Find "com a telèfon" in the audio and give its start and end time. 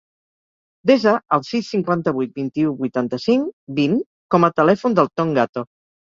4.37-4.99